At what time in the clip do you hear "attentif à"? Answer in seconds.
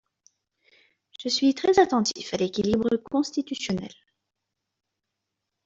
1.77-2.37